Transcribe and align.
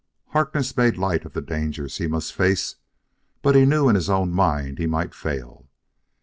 Harkness 0.29 0.75
made 0.75 0.97
light 0.97 1.25
of 1.25 1.33
the 1.33 1.43
dangers 1.43 1.99
he 1.99 2.07
must 2.07 2.33
face, 2.33 2.77
but 3.43 3.53
he 3.53 3.67
knew 3.67 3.87
in 3.87 3.93
his 3.93 4.09
own 4.09 4.31
mind 4.31 4.79
he 4.79 4.87
might 4.87 5.13
fail. 5.13 5.67